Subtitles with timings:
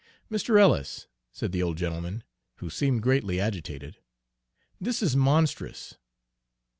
[0.31, 0.59] "Mr.
[0.59, 2.23] Ellis," said the old gentleman,
[2.55, 3.99] who seemed greatly agitated,
[4.79, 5.93] "this is monstrous!"